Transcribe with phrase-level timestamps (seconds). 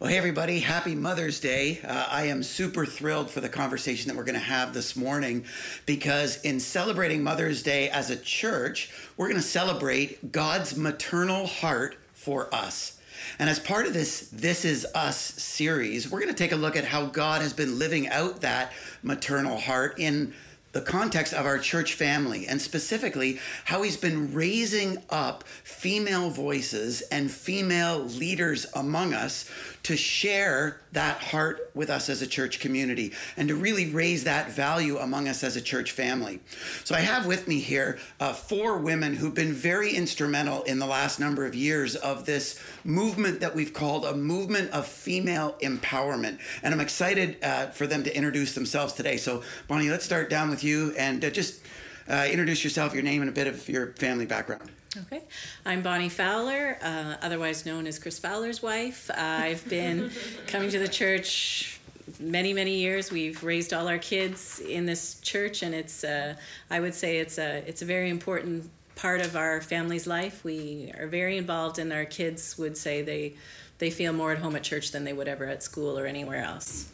[0.00, 1.78] Well, hey, everybody, happy Mother's Day.
[1.84, 5.44] Uh, I am super thrilled for the conversation that we're going to have this morning
[5.86, 11.96] because, in celebrating Mother's Day as a church, we're going to celebrate God's maternal heart
[12.14, 13.00] for us.
[13.38, 16.74] And as part of this This Is Us series, we're going to take a look
[16.74, 18.72] at how God has been living out that
[19.02, 20.32] maternal heart in
[20.72, 27.02] the context of our church family and specifically how he's been raising up female voices
[27.02, 29.48] and female leaders among us
[29.84, 34.50] to share that heart with us as a church community and to really raise that
[34.50, 36.40] value among us as a church family.
[36.84, 40.86] So I have with me here uh, four women who've been very instrumental in the
[40.86, 46.38] last number of years of this movement that we've called a movement of female empowerment.
[46.62, 49.16] And I'm excited uh, for them to introduce themselves today.
[49.16, 51.60] So, Bonnie, let's start down with you and uh, just
[52.08, 54.70] uh, introduce yourself, your name, and a bit of your family background.
[54.94, 55.22] Okay,
[55.64, 59.08] I'm Bonnie Fowler, uh, otherwise known as Chris Fowler's wife.
[59.08, 60.10] Uh, I've been
[60.46, 61.80] coming to the church
[62.20, 63.10] many, many years.
[63.10, 66.34] We've raised all our kids in this church, and it's uh,
[66.68, 70.44] I would say it's a it's a very important part of our family's life.
[70.44, 73.32] We are very involved, and our kids would say they
[73.78, 76.44] they feel more at home at church than they would ever at school or anywhere
[76.44, 76.92] else.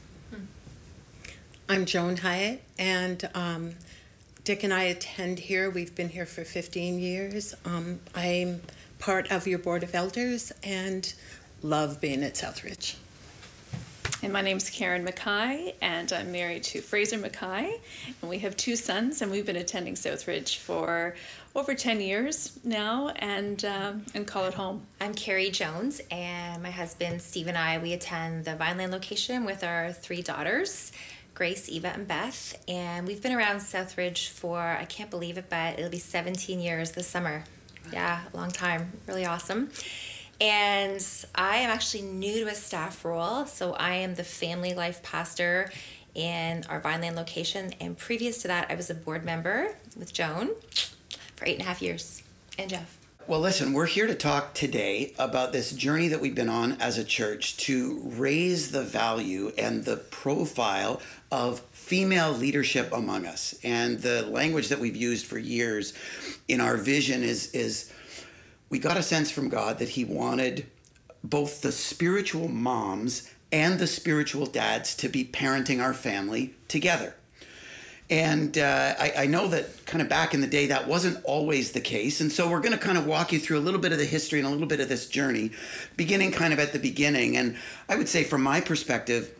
[1.68, 3.74] I'm Joan Hyatt, and um,
[4.48, 5.68] Dick and I attend here.
[5.68, 7.54] We've been here for 15 years.
[7.66, 8.62] Um, I'm
[8.98, 11.12] part of your board of elders and
[11.60, 12.96] love being at Southridge.
[14.22, 17.78] And my name's Karen Mackay, and I'm married to Fraser Mackay,
[18.22, 21.14] and we have two sons, and we've been attending Southridge for
[21.54, 24.80] over 10 years now, and um, and call it home.
[24.98, 29.62] I'm Carrie Jones, and my husband Steve and I we attend the Vineland location with
[29.62, 30.90] our three daughters.
[31.38, 32.60] Grace, Eva, and Beth.
[32.66, 36.90] And we've been around Southridge for, I can't believe it, but it'll be 17 years
[36.90, 37.44] this summer.
[37.92, 38.90] Yeah, a long time.
[39.06, 39.70] Really awesome.
[40.40, 43.46] And I am actually new to a staff role.
[43.46, 45.70] So I am the family life pastor
[46.16, 47.72] in our Vineland location.
[47.80, 50.50] And previous to that, I was a board member with Joan
[51.36, 52.24] for eight and a half years.
[52.58, 52.98] And Jeff.
[53.28, 56.96] Well, listen, we're here to talk today about this journey that we've been on as
[56.96, 63.54] a church to raise the value and the profile of female leadership among us.
[63.62, 65.92] And the language that we've used for years
[66.48, 67.92] in our vision is, is
[68.70, 70.66] we got a sense from God that He wanted
[71.22, 77.14] both the spiritual moms and the spiritual dads to be parenting our family together.
[78.10, 81.72] And uh, I, I, know that kind of back in the day, that wasn't always
[81.72, 82.22] the case.
[82.22, 84.06] And so we're going to kind of walk you through a little bit of the
[84.06, 85.50] history and a little bit of this journey,
[85.98, 87.36] beginning kind of at the beginning.
[87.36, 87.56] And
[87.86, 89.34] I would say, from my perspective,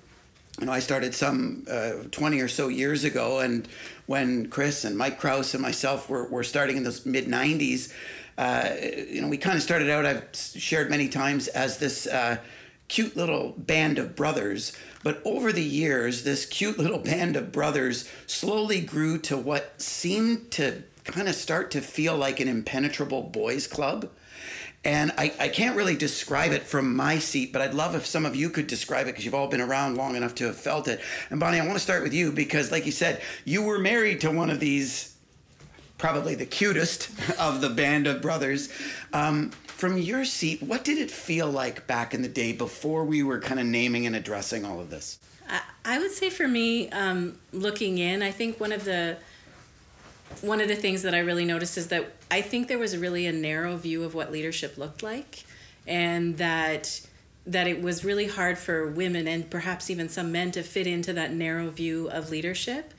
[0.58, 3.38] you know, I started some uh, 20 or so years ago.
[3.38, 3.69] And
[4.06, 7.92] when Chris and Mike Kraus and myself were, were starting in the mid 90s,
[8.36, 8.70] uh,
[9.10, 12.38] you know, we kind of started out, I've shared many times, as this uh,
[12.88, 14.72] cute little band of brothers.
[15.02, 20.50] But over the years, this cute little band of brothers slowly grew to what seemed
[20.52, 24.10] to kind of start to feel like an impenetrable boys' club.
[24.84, 28.24] And I, I can't really describe it from my seat, but I'd love if some
[28.24, 30.86] of you could describe it because you've all been around long enough to have felt
[30.86, 31.00] it.
[31.30, 34.20] And Bonnie, I want to start with you because, like you said, you were married
[34.20, 35.16] to one of these,
[35.98, 38.68] probably the cutest of the band of brothers.
[39.12, 43.22] Um, from your seat, what did it feel like back in the day before we
[43.22, 45.18] were kind of naming and addressing all of this?
[45.84, 49.16] I would say for me, um, looking in, I think one of the
[50.40, 53.26] one of the things that I really noticed is that I think there was really
[53.26, 55.44] a narrow view of what leadership looked like,
[55.86, 57.00] and that
[57.46, 61.14] that it was really hard for women and perhaps even some men to fit into
[61.14, 62.92] that narrow view of leadership.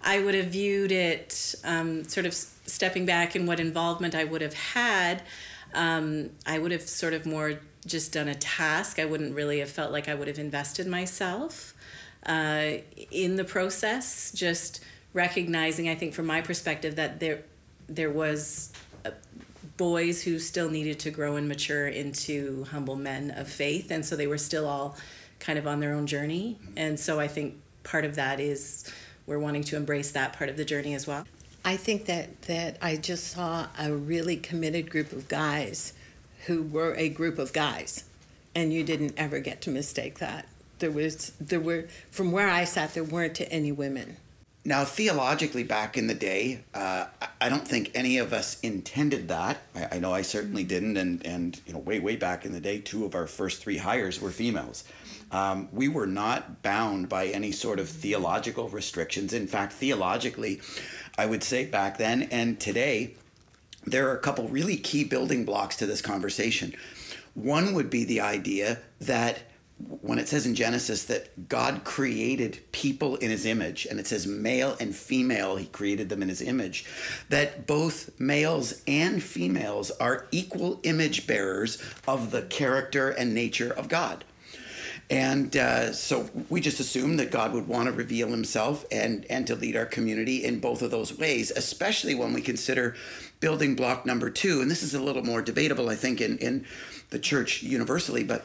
[0.00, 4.40] I would have viewed it um, sort of stepping back in what involvement I would
[4.40, 5.22] have had
[5.74, 8.98] um, I would have sort of more just done a task.
[8.98, 11.74] I wouldn't really have felt like I would have invested myself
[12.26, 12.72] uh,
[13.10, 14.32] in the process.
[14.32, 17.42] Just recognizing, I think, from my perspective, that there
[17.88, 18.72] there was
[19.04, 19.10] uh,
[19.76, 24.16] boys who still needed to grow and mature into humble men of faith, and so
[24.16, 24.96] they were still all
[25.40, 26.58] kind of on their own journey.
[26.76, 28.92] And so I think part of that is
[29.26, 31.26] we're wanting to embrace that part of the journey as well.
[31.64, 35.92] I think that, that I just saw a really committed group of guys
[36.46, 38.04] who were a group of guys,
[38.54, 40.46] and you didn't ever get to mistake that.
[40.78, 44.16] There was there were from where I sat, there weren't any women.
[44.64, 47.06] Now, theologically, back in the day, uh,
[47.40, 49.62] I don't think any of us intended that.
[49.74, 52.60] I, I, know I certainly didn't, and and you know, way way back in the
[52.60, 54.84] day, two of our first three hires were females.
[55.30, 59.32] Um, we were not bound by any sort of theological restrictions.
[59.32, 60.60] In fact, theologically,
[61.16, 63.14] I would say back then and today,
[63.84, 66.74] there are a couple really key building blocks to this conversation.
[67.34, 69.40] One would be the idea that
[69.78, 74.26] when it says in Genesis that God created people in his image, and it says
[74.26, 76.84] male and female, he created them in his image,
[77.28, 83.88] that both males and females are equal image bearers of the character and nature of
[83.88, 84.24] God.
[85.10, 89.46] And uh, so we just assumed that God would want to reveal himself and, and
[89.46, 92.94] to lead our community in both of those ways, especially when we consider
[93.40, 94.60] building block number two.
[94.60, 96.66] And this is a little more debatable, I think, in, in
[97.08, 98.44] the church universally, but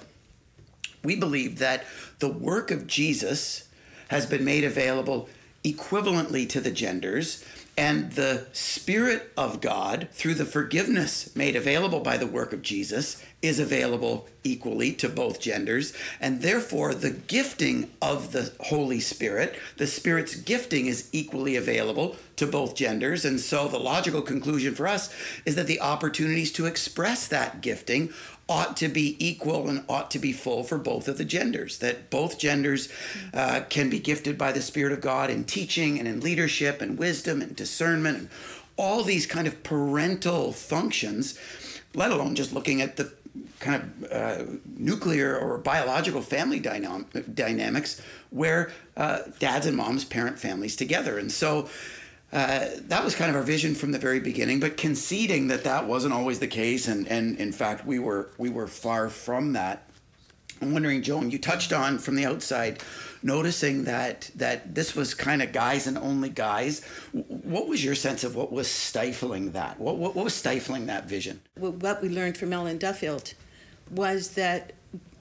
[1.03, 1.85] we believe that
[2.19, 3.67] the work of Jesus
[4.07, 5.29] has been made available
[5.63, 7.43] equivalently to the genders
[7.75, 13.23] and the Spirit of God, through the forgiveness made available by the work of Jesus,
[13.41, 15.91] is available equally to both genders.
[16.21, 22.45] And therefore, the gifting of the Holy Spirit, the Spirit's gifting, is equally available to
[22.45, 23.25] both genders.
[23.25, 25.11] And so, the logical conclusion for us
[25.43, 28.13] is that the opportunities to express that gifting
[28.53, 31.79] ought to be equal and ought to be full for both of the genders.
[31.79, 32.87] That both genders
[33.33, 36.95] uh, can be gifted by the Spirit of God in teaching and in leadership and
[36.95, 38.29] wisdom and discernment and
[38.77, 41.39] all these kind of parental functions,
[41.95, 43.11] let alone just looking at the
[43.59, 44.43] kind of uh,
[44.77, 51.17] nuclear or biological family dynam- dynamics where uh, dads and moms parent families together.
[51.17, 51.67] And so
[52.33, 55.87] uh, that was kind of our vision from the very beginning, but conceding that that
[55.87, 59.87] wasn't always the case, and, and in fact we were we were far from that.
[60.59, 62.81] I'm wondering, Joan, you touched on from the outside,
[63.21, 66.83] noticing that that this was kind of guys and only guys.
[67.11, 69.79] What was your sense of what was stifling that?
[69.79, 71.39] What what, what was stifling that vision?
[71.59, 73.35] What we learned from Ellen Duffield
[73.91, 74.73] was that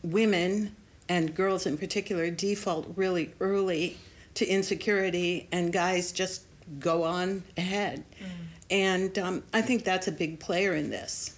[0.02, 0.74] women
[1.10, 3.98] and girls in particular default really early
[4.34, 6.46] to insecurity, and guys just
[6.78, 8.04] go on ahead.
[8.20, 8.26] Mm.
[8.70, 11.36] And um, I think that's a big player in this.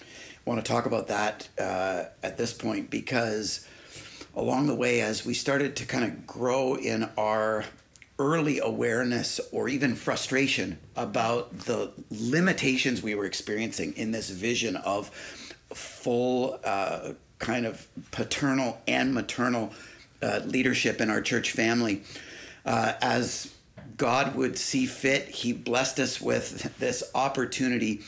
[0.00, 0.04] I
[0.44, 3.66] want to talk about that uh, at this point because
[4.34, 7.64] along the way, as we started to kind of grow in our
[8.18, 15.08] early awareness or even frustration about the limitations we were experiencing in this vision of
[15.72, 19.72] full uh, kind of paternal and maternal
[20.22, 22.02] uh, leadership in our church family.
[22.64, 23.54] Uh, as
[23.98, 28.00] God would see fit, He blessed us with this opportunity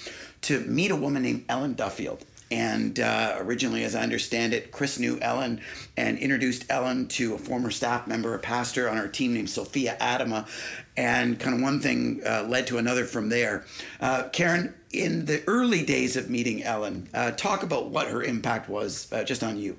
[0.42, 2.24] to meet a woman named Ellen Duffield.
[2.52, 5.60] And uh, originally, as I understand it, Chris knew Ellen
[5.96, 9.96] and introduced Ellen to a former staff member, a pastor on our team named Sophia
[10.00, 10.48] Adama.
[10.96, 13.64] And kind of one thing uh, led to another from there.
[14.00, 18.68] Uh, Karen, in the early days of meeting Ellen, uh, talk about what her impact
[18.68, 19.76] was uh, just on you.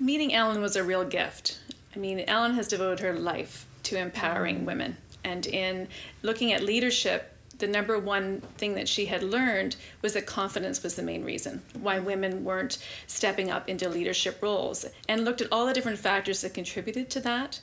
[0.00, 1.60] Meeting Ellen was a real gift.
[1.94, 5.88] I mean, Ellen has devoted her life to empowering women and in
[6.22, 10.96] looking at leadership the number one thing that she had learned was that confidence was
[10.96, 15.66] the main reason why women weren't stepping up into leadership roles and looked at all
[15.66, 17.60] the different factors that contributed to that.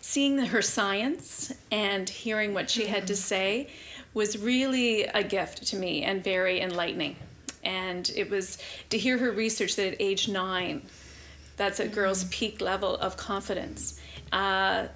[0.00, 3.68] Seeing her science and hearing what she had to say
[4.14, 7.16] was really a gift to me and very enlightening.
[7.62, 8.58] And it was
[8.90, 10.82] to hear her research that at age nine
[11.56, 12.30] that's a girl's mm-hmm.
[12.30, 14.00] peak level of confidence
[14.32, 14.86] uh,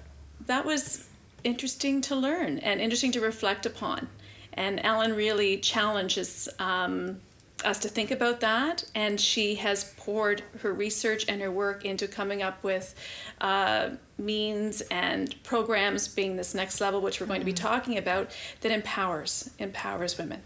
[0.47, 1.07] that was
[1.43, 4.07] interesting to learn and interesting to reflect upon.
[4.53, 7.19] And Ellen really challenges um,
[7.65, 12.07] us to think about that, and she has poured her research and her work into
[12.07, 12.93] coming up with
[13.41, 17.67] uh, means and programs, being this next level, which we're going to be mm-hmm.
[17.67, 20.41] talking about, that empowers empowers women.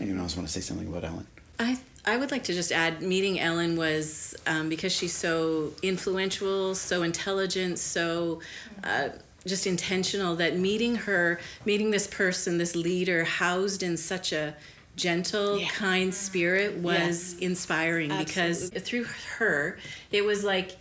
[0.00, 1.26] Anyone else want to say something about Ellen?
[1.58, 6.74] I I would like to just add, meeting Ellen was um, because she's so influential,
[6.74, 8.40] so intelligent, so.
[8.82, 9.10] Uh,
[9.46, 14.54] just intentional that meeting her, meeting this person, this leader housed in such a
[14.96, 15.68] gentle, yeah.
[15.68, 18.24] kind spirit was inspiring Absolutely.
[18.24, 19.06] because through
[19.38, 19.78] her,
[20.10, 20.76] it was like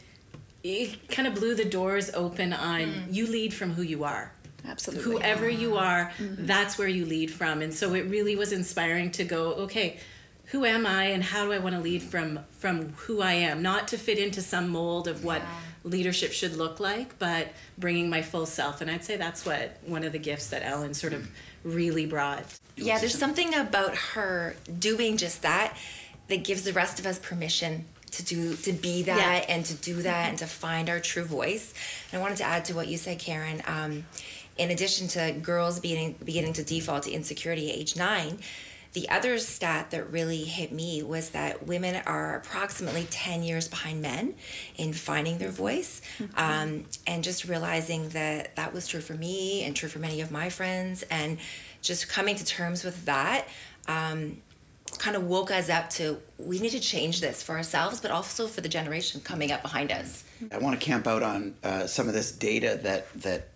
[0.63, 3.13] it kind of blew the doors open on mm.
[3.13, 4.31] you lead from who you are.
[4.67, 5.11] Absolutely.
[5.11, 6.45] Whoever you are, mm-hmm.
[6.45, 7.63] that's where you lead from.
[7.63, 9.97] And so it really was inspiring to go, okay,
[10.45, 13.63] who am I and how do I want to lead from from who I am,
[13.63, 15.47] not to fit into some mold of what yeah
[15.83, 18.81] leadership should look like, but bringing my full self.
[18.81, 21.29] And I'd say that's what one of the gifts that Ellen sort of
[21.63, 22.45] really brought.
[22.75, 25.75] Yeah, there's something about her doing just that
[26.27, 29.55] that gives the rest of us permission to do to be that yeah.
[29.55, 31.73] and to do that and to find our true voice.
[32.11, 33.61] And I wanted to add to what you said, Karen.
[33.65, 34.05] Um,
[34.57, 38.39] in addition to girls beginning beginning to default to insecurity at age nine,
[38.93, 44.01] the other stat that really hit me was that women are approximately 10 years behind
[44.01, 44.35] men
[44.75, 46.01] in finding their voice.
[46.19, 46.37] Mm-hmm.
[46.37, 50.29] Um, and just realizing that that was true for me and true for many of
[50.29, 51.37] my friends, and
[51.81, 53.47] just coming to terms with that.
[53.87, 54.41] Um,
[54.97, 58.45] kind of woke us up to we need to change this for ourselves, but also
[58.45, 60.25] for the generation coming up behind us.
[60.51, 63.47] I want to camp out on uh, some of this data that that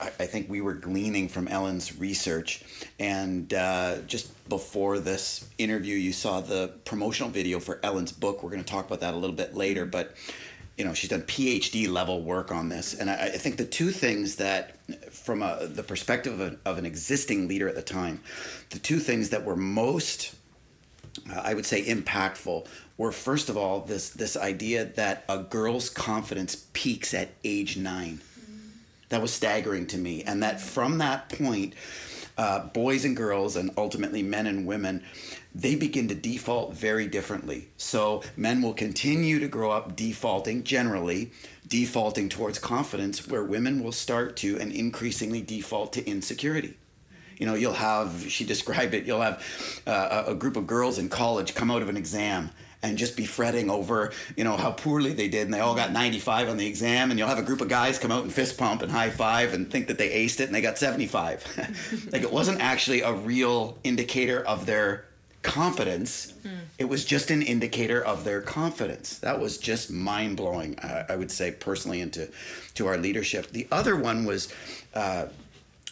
[0.00, 2.62] I, think we were gleaning from Ellen's research,
[2.98, 8.42] and uh, just before this interview, you saw the promotional video for Ellen's book.
[8.42, 10.14] We're going to talk about that a little bit later, but
[10.78, 13.90] you know she's done PhD level work on this, and I, I think the two
[13.90, 14.76] things that,
[15.12, 18.22] from a, the perspective of, of an existing leader at the time,
[18.70, 20.34] the two things that were most
[21.30, 22.66] uh, I would say impactful
[22.96, 28.20] were first of all this this idea that a girl's confidence peaks at age 9
[29.10, 31.74] That was staggering to me, and that from that point,
[32.38, 35.04] uh, boys and girls, and ultimately men and women,
[35.54, 37.68] they begin to default very differently.
[37.76, 41.32] So men will continue to grow up defaulting generally,
[41.66, 46.76] defaulting towards confidence, where women will start to and increasingly default to insecurity
[47.40, 49.42] you know you'll have she described it you'll have
[49.86, 52.50] uh, a group of girls in college come out of an exam
[52.82, 55.92] and just be fretting over you know how poorly they did and they all got
[55.92, 58.56] 95 on the exam and you'll have a group of guys come out and fist
[58.58, 62.22] pump and high five and think that they aced it and they got 75 like
[62.22, 65.04] it wasn't actually a real indicator of their
[65.42, 66.50] confidence mm.
[66.78, 71.30] it was just an indicator of their confidence that was just mind-blowing uh, i would
[71.30, 72.30] say personally into
[72.74, 74.52] to our leadership the other one was
[74.94, 75.26] uh,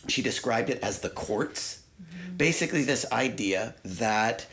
[0.06, 1.82] she described it as the courts.
[2.00, 2.36] Mm-hmm.
[2.36, 4.46] Basically, this idea that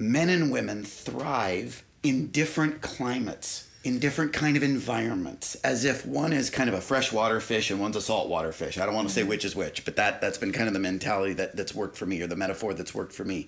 [0.00, 6.34] men and women thrive in different climates in different kind of environments as if one
[6.34, 9.12] is kind of a freshwater fish and one's a saltwater fish i don't want to
[9.12, 9.30] say mm-hmm.
[9.30, 12.06] which is which but that that's been kind of the mentality that that's worked for
[12.06, 13.46] me or the metaphor that's worked for me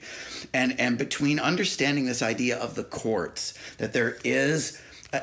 [0.54, 4.80] and and between understanding this idea of the courts that there is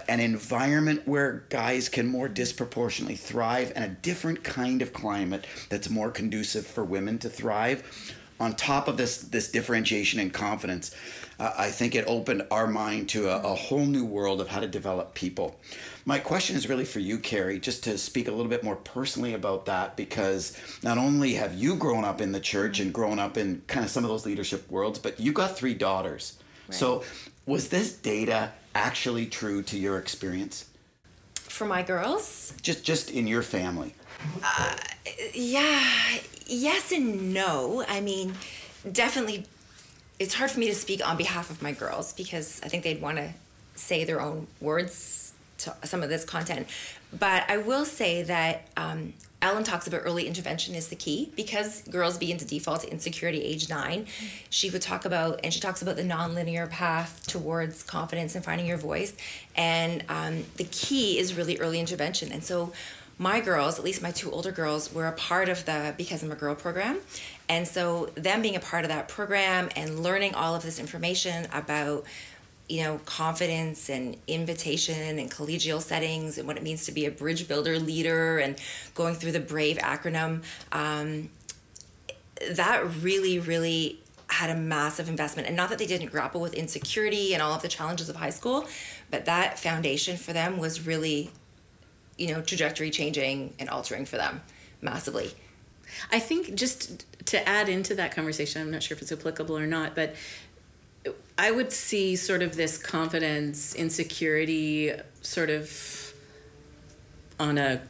[0.08, 5.90] an environment where guys can more disproportionately thrive and a different kind of climate that's
[5.90, 10.96] more conducive for women to thrive on top of this this differentiation and confidence
[11.40, 14.60] uh, i think it opened our mind to a, a, whole new world of how
[14.60, 15.60] to develop people
[16.06, 19.34] my question is really for you carrie just to speak a little bit more personally
[19.34, 23.38] about that because not only have you grown up in the church and grown up
[23.38, 26.76] in kind of some of those leadership worlds but you got three daughters right.
[26.76, 27.04] so
[27.50, 30.66] was this data actually true to your experience?
[31.34, 32.54] For my girls?
[32.62, 33.96] Just just in your family.
[34.44, 34.76] Uh,
[35.34, 35.84] yeah,
[36.50, 37.84] yes and no.
[37.88, 38.34] I mean,
[38.92, 39.46] definitely
[40.20, 43.02] it's hard for me to speak on behalf of my girls because I think they'd
[43.02, 43.30] want to
[43.76, 46.68] say their own words to some of this content.
[47.18, 51.82] But I will say that um, Ellen talks about early intervention is the key because
[51.84, 54.06] girls begin to default to insecurity age nine.
[54.50, 58.68] She would talk about, and she talks about the nonlinear path towards confidence and finding
[58.68, 59.16] your voice.
[59.56, 62.32] And um, the key is really early intervention.
[62.32, 62.74] And so
[63.20, 66.32] my girls, at least my two older girls, were a part of the Because I'm
[66.32, 66.98] a Girl program.
[67.48, 71.48] And so, them being a part of that program and learning all of this information
[71.54, 72.06] about
[72.70, 77.12] you know, confidence and invitation and collegial settings and what it means to be a
[77.12, 78.62] bridge builder leader and
[78.94, 80.44] going through the BRAVE acronym.
[80.72, 81.30] Um,
[82.52, 85.48] that really, really had a massive investment.
[85.48, 88.30] And not that they didn't grapple with insecurity and all of the challenges of high
[88.30, 88.68] school,
[89.10, 91.32] but that foundation for them was really,
[92.20, 94.42] you know, trajectory changing and altering for them
[94.82, 95.32] massively.
[96.12, 99.66] I think just to add into that conversation, I'm not sure if it's applicable or
[99.66, 100.16] not, but
[101.38, 106.14] I would see sort of this confidence, insecurity, sort of
[107.40, 107.82] on a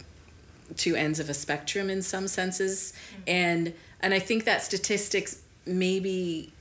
[0.77, 3.21] two ends of a spectrum in some senses, mm-hmm.
[3.27, 6.53] and and I think that statistics maybe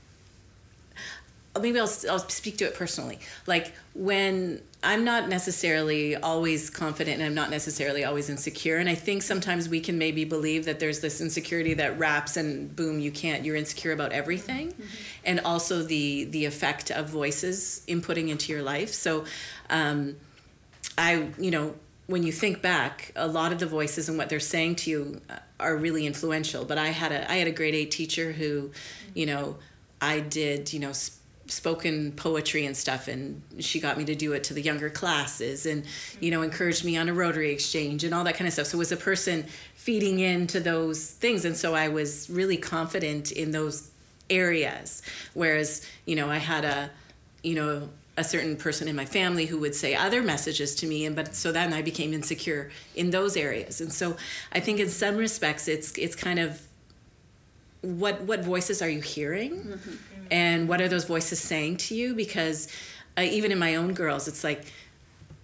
[1.60, 3.18] maybe I'll, I'll speak to it personally.
[3.46, 8.76] Like when I'm not necessarily always confident and I'm not necessarily always insecure.
[8.76, 12.74] And I think sometimes we can maybe believe that there's this insecurity that wraps and
[12.74, 14.68] boom, you can't, you're insecure about everything.
[14.68, 14.84] Mm-hmm.
[15.24, 18.90] And also the, the effect of voices inputting into your life.
[18.90, 19.24] So,
[19.68, 20.16] um,
[20.96, 21.74] I, you know,
[22.06, 25.20] when you think back, a lot of the voices and what they're saying to you
[25.28, 26.64] uh, are really influential.
[26.64, 28.70] But I had a, I had a grade eight teacher who,
[29.14, 29.56] you know,
[30.00, 30.92] I did, you know,
[31.48, 35.66] spoken poetry and stuff and she got me to do it to the younger classes
[35.66, 35.84] and
[36.20, 38.66] you know encouraged me on a rotary exchange and all that kind of stuff.
[38.66, 41.44] So it was a person feeding into those things.
[41.44, 43.90] And so i was really confident in those
[44.30, 45.02] areas.
[45.34, 46.90] Whereas you know i had a
[47.42, 51.06] you know a certain person in my family who would say other messages to me
[51.06, 53.80] and but so then i became insecure in those areas.
[53.80, 54.16] And so
[54.52, 56.67] i think in some respects it's it's kind of
[57.82, 59.94] what what voices are you hearing mm-hmm.
[60.30, 62.68] and what are those voices saying to you because
[63.16, 64.64] uh, even in my own girls it's like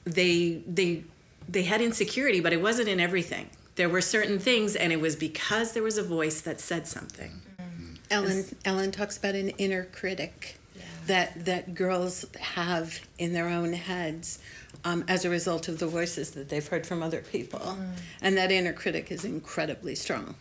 [0.04, 1.04] they they
[1.48, 5.16] they had insecurity but it wasn't in everything there were certain things and it was
[5.16, 7.94] because there was a voice that said something mm-hmm.
[8.10, 10.58] Ellen Ellen talks about an inner critic
[11.06, 14.38] that that girls have in their own heads
[14.84, 17.92] um, as a result of the voices that they've heard from other people, Mm.
[18.22, 20.34] and that inner critic is incredibly strong.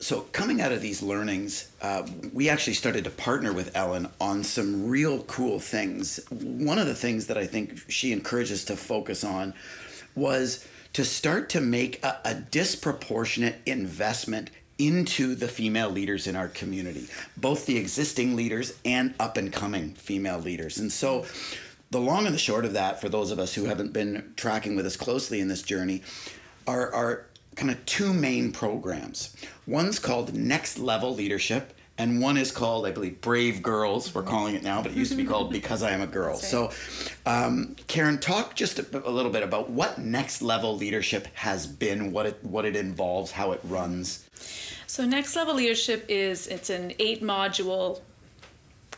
[0.00, 4.44] So, coming out of these learnings, uh, we actually started to partner with Ellen on
[4.44, 6.20] some real cool things.
[6.30, 9.54] One of the things that I think she encouraged us to focus on
[10.14, 16.46] was to start to make a, a disproportionate investment into the female leaders in our
[16.46, 20.78] community, both the existing leaders and up and coming female leaders.
[20.78, 21.26] And so,
[21.90, 24.76] the long and the short of that, for those of us who haven't been tracking
[24.76, 26.02] with us closely in this journey,
[26.68, 27.26] are
[27.58, 29.36] kind of two main programs.
[29.66, 34.14] One's called Next Level Leadership, and one is called, I believe, Brave Girls.
[34.14, 36.36] We're calling it now, but it used to be called Because I Am a Girl.
[36.36, 36.70] So,
[37.26, 42.12] um, Karen, talk just a, a little bit about what Next Level Leadership has been,
[42.12, 44.28] what it what it involves, how it runs.
[44.86, 48.00] So next level leadership is it's an eight module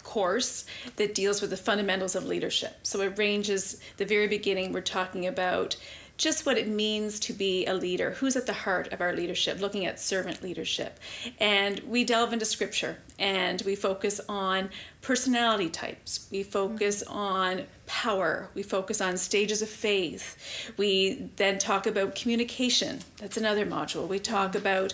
[0.05, 0.65] course
[0.97, 2.77] that deals with the fundamentals of leadership.
[2.85, 5.77] So it ranges the very beginning we're talking about
[6.21, 9.59] just what it means to be a leader, who's at the heart of our leadership,
[9.59, 11.01] looking at servant leadership.
[11.41, 14.69] And we delve into scripture and we focus on
[15.01, 16.29] personality types.
[16.31, 18.51] We focus on power.
[18.53, 20.73] We focus on stages of faith.
[20.77, 23.01] We then talk about communication.
[23.17, 24.07] That's another module.
[24.07, 24.93] We talk about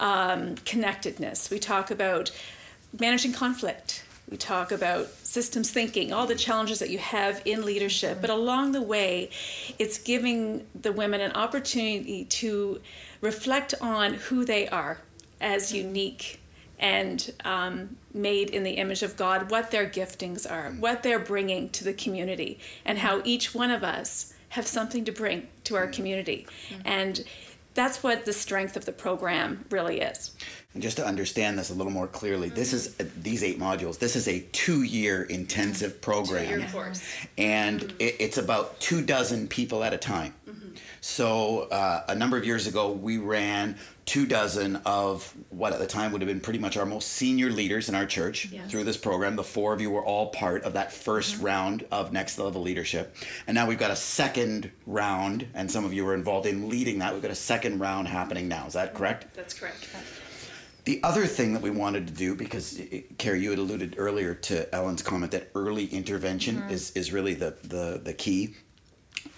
[0.00, 1.50] um, connectedness.
[1.50, 2.32] We talk about
[2.98, 4.03] managing conflict.
[4.30, 8.20] We talk about systems thinking, all the challenges that you have in leadership.
[8.20, 9.30] But along the way,
[9.78, 12.80] it's giving the women an opportunity to
[13.20, 14.98] reflect on who they are
[15.40, 16.40] as unique
[16.78, 21.68] and um, made in the image of God, what their giftings are, what they're bringing
[21.70, 25.86] to the community, and how each one of us have something to bring to our
[25.86, 26.46] community.
[26.84, 27.24] And
[27.74, 30.30] that's what the strength of the program really is.
[30.74, 33.98] And just to understand this a little more clearly, this is uh, these eight modules.
[33.98, 37.02] This is a two-year intensive program, Two-year course.
[37.38, 40.34] and it, it's about two dozen people at a time.
[40.48, 40.74] Mm-hmm.
[41.04, 45.86] So uh, a number of years ago, we ran two dozen of what at the
[45.86, 48.96] time would have been pretty much our most senior leaders in our church through this
[48.96, 49.36] program.
[49.36, 53.14] The four of you were all part of that 1st round of next level leadership,
[53.46, 57.00] and now we've got a second round, and some of you were involved in leading
[57.00, 57.12] that.
[57.12, 58.66] We've got a second round happening now.
[58.66, 59.34] Is that correct?
[59.34, 59.86] That's correct.
[60.86, 64.34] The other thing that we wanted to do, because eh, Carrie, you had alluded earlier
[64.34, 68.54] to Ellen's comment that early intervention is, is really the, the, the key.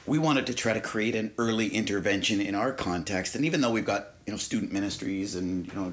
[0.06, 3.70] We wanted to try to create an early intervention in our context, and even though
[3.70, 5.92] we've got you know student ministries and you know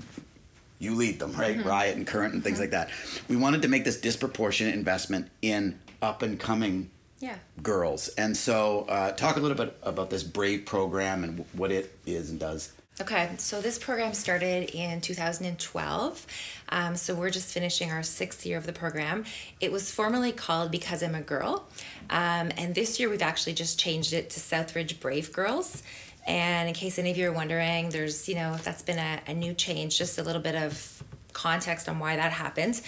[0.79, 2.89] you lead them right, Riot and Current and things like that,
[3.27, 7.35] we wanted to make this disproportionate investment in up and coming Yeah.
[7.61, 8.09] girls.
[8.09, 12.29] And so, uh, talk a little bit about this Brave program and what it is
[12.29, 12.73] and does.
[13.01, 16.27] Okay, so this program started in 2012.
[16.69, 19.25] Um, so we're just finishing our sixth year of the program.
[19.59, 21.67] It was formerly called Because I'm a Girl.
[22.11, 25.81] Um, and this year we've actually just changed it to Southridge Brave Girls.
[26.27, 29.33] And in case any of you are wondering, there's, you know, that's been a, a
[29.33, 31.03] new change, just a little bit of
[31.33, 32.79] context on why that happened.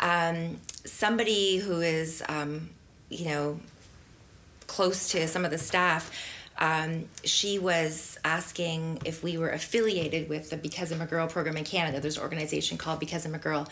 [0.00, 2.70] Um, somebody who is, um,
[3.10, 3.60] you know,
[4.66, 6.10] close to some of the staff,
[6.60, 11.56] um, she was asking if we were affiliated with the Because I'm a Girl program
[11.56, 12.00] in Canada.
[12.00, 13.66] There's an organization called Because I'm a Girl.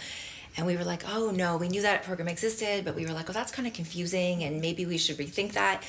[0.57, 3.29] And we were like, oh no, we knew that program existed, but we were like,
[3.29, 5.85] oh, that's kind of confusing and maybe we should rethink that.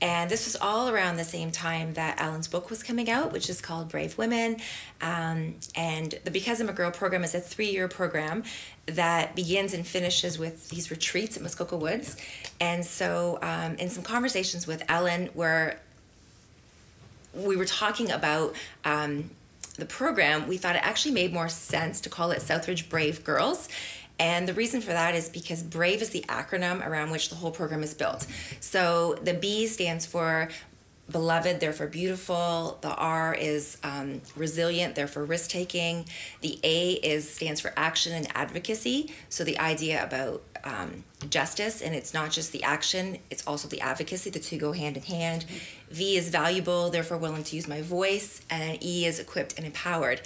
[0.00, 3.48] And this was all around the same time that Ellen's book was coming out, which
[3.48, 4.58] is called Brave Women.
[5.00, 8.44] Um, and the Because I'm a Girl program is a three year program
[8.86, 12.16] that begins and finishes with these retreats at Muskoka Woods.
[12.60, 15.80] And so, um, in some conversations with Ellen, where
[17.36, 19.30] we were talking about um,
[19.76, 23.68] the program, we thought it actually made more sense to call it Southridge Brave Girls.
[24.18, 27.50] And the reason for that is because BRAVE is the acronym around which the whole
[27.50, 28.26] program is built.
[28.60, 30.48] So the B stands for
[31.10, 32.78] beloved, therefore beautiful.
[32.80, 36.06] The R is um, resilient, therefore risk taking.
[36.40, 39.12] The A is stands for action and advocacy.
[39.28, 43.80] So the idea about um, justice, and it's not just the action; it's also the
[43.80, 44.30] advocacy.
[44.30, 45.44] The two go hand in hand.
[45.90, 50.20] V is valuable, therefore willing to use my voice, and E is equipped and empowered.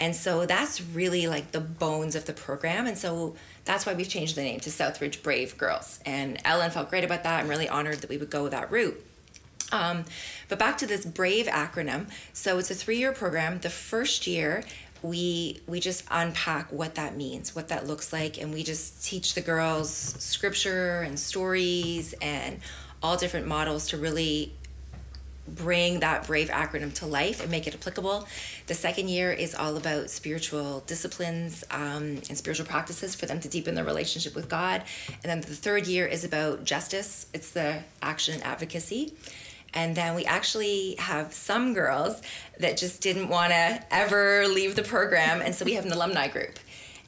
[0.00, 2.86] And so that's really like the bones of the program.
[2.86, 6.00] And so that's why we've changed the name to Southridge Brave Girls.
[6.04, 7.40] And Ellen felt great about that.
[7.40, 9.00] I'm really honored that we would go that route.
[9.72, 10.04] Um,
[10.48, 12.10] but back to this BRAVE acronym.
[12.32, 13.60] So it's a three-year program.
[13.60, 14.62] The first year,
[15.04, 19.34] we we just unpack what that means, what that looks like, and we just teach
[19.34, 22.58] the girls scripture and stories and
[23.02, 24.54] all different models to really
[25.46, 28.26] bring that brave acronym to life and make it applicable.
[28.66, 33.48] The second year is all about spiritual disciplines um, and spiritual practices for them to
[33.50, 34.82] deepen their relationship with God.
[35.22, 37.26] And then the third year is about justice.
[37.34, 39.12] It's the action and advocacy.
[39.74, 42.22] And then we actually have some girls
[42.60, 45.42] that just didn't want to ever leave the program.
[45.42, 46.58] And so we have an alumni group.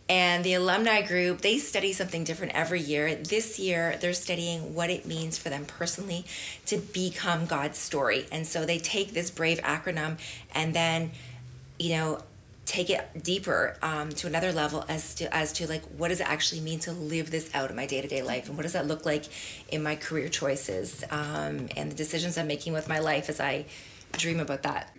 [0.08, 3.16] And the alumni group, they study something different every year.
[3.16, 6.24] This year, they're studying what it means for them personally
[6.66, 8.26] to become God's story.
[8.30, 10.18] And so they take this BRAVE acronym
[10.54, 11.10] and then,
[11.78, 12.20] you know,
[12.66, 16.28] take it deeper um, to another level as to as to like what does it
[16.28, 18.48] actually mean to live this out in my day-to-day life?
[18.48, 19.24] And what does that look like
[19.70, 21.04] in my career choices?
[21.10, 23.64] Um, and the decisions i'm making with my life as i
[24.12, 24.95] dream about that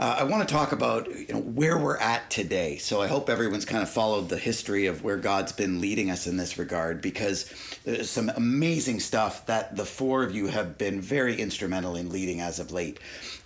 [0.00, 2.78] uh, I want to talk about you know where we're at today.
[2.78, 6.26] So I hope everyone's kind of followed the history of where God's been leading us
[6.26, 7.52] in this regard because
[7.84, 12.40] there's some amazing stuff that the four of you have been very instrumental in leading
[12.40, 12.98] as of late.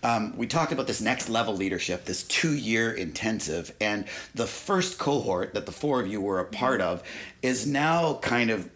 [0.02, 4.98] Um, we talked about this next level leadership, this two year intensive, and the first
[4.98, 7.02] cohort that the four of you were a part of
[7.40, 8.68] is now kind of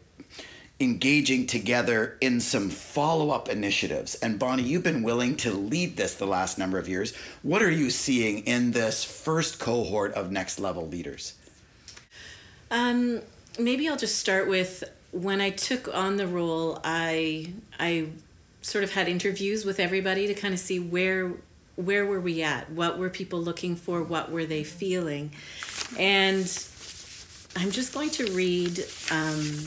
[0.79, 4.15] engaging together in some follow up initiatives.
[4.17, 7.15] And Bonnie, you've been willing to lead this the last number of years.
[7.43, 11.35] What are you seeing in this first cohort of next level leaders?
[12.71, 13.23] Um,
[13.59, 18.09] maybe I'll just start with when I took on the role, I I
[18.61, 21.33] sort of had interviews with everybody to kind of see where
[21.77, 25.31] where were we at, what were people looking for, what were they feeling,
[25.99, 26.47] and
[27.55, 29.65] I'm just going to read um,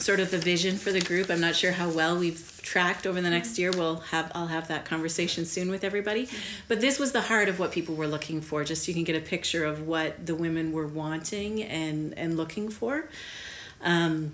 [0.00, 1.30] sort of the vision for the group.
[1.30, 3.70] I'm not sure how well we've tracked over the next year.
[3.70, 6.28] We'll have I'll have that conversation soon with everybody.
[6.68, 8.64] But this was the heart of what people were looking for.
[8.64, 12.36] Just so you can get a picture of what the women were wanting and and
[12.36, 13.08] looking for.
[13.82, 14.32] Um,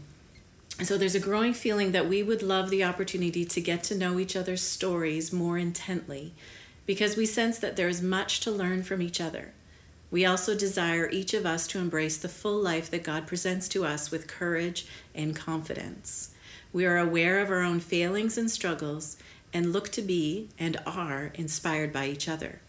[0.83, 4.18] so there's a growing feeling that we would love the opportunity to get to know
[4.18, 6.35] each other's stories more intently
[6.85, 9.52] because we sense that there is much to learn from each other.
[10.10, 13.84] We also desire each of us to embrace the full life that God presents to
[13.84, 16.30] us with courage and confidence.
[16.72, 19.16] We are aware of our own failings and struggles
[19.52, 22.60] and look to be and are inspired by each other.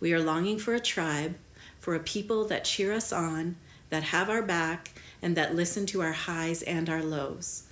[0.00, 1.36] We are longing for a tribe,
[1.78, 3.56] for a people that cheer us on,
[3.90, 4.90] that have our back,
[5.22, 7.64] and that listen to our highs and our lows.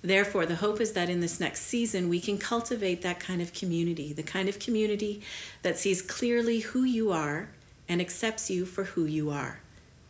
[0.00, 3.52] Therefore, the hope is that in this next season, we can cultivate that kind of
[3.52, 5.20] community, the kind of community
[5.62, 7.50] that sees clearly who you are
[7.88, 9.60] and accepts you for who you are.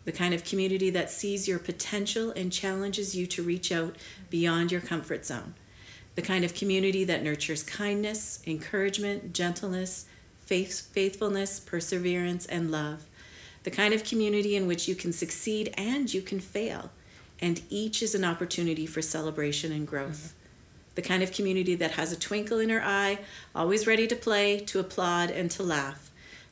[0.04, 3.96] The kind of community that sees your potential and challenges you to reach out
[4.30, 5.54] beyond your comfort zone.
[6.14, 10.06] The kind of community that nurtures kindness, encouragement, gentleness,
[10.46, 13.04] faith, faithfulness, perseverance, and love.
[13.64, 16.90] The kind of community in which you can succeed and you can fail,
[17.38, 20.34] and each is an opportunity for celebration and growth.
[20.94, 23.18] The kind of community that has a twinkle in her eye,
[23.54, 26.07] always ready to play, to applaud, and to laugh